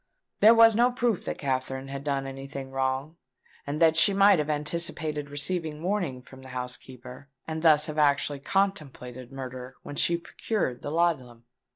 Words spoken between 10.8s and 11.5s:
the laudanum.